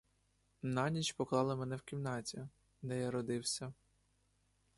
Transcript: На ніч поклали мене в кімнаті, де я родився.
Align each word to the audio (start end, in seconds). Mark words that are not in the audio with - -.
На 0.63 0.89
ніч 0.89 1.11
поклали 1.11 1.55
мене 1.55 1.75
в 1.75 1.81
кімнаті, 1.81 2.47
де 2.81 2.99
я 2.99 3.11
родився. 3.11 3.73